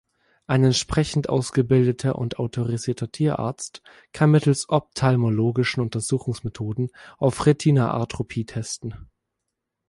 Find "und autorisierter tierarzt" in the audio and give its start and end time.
2.17-3.83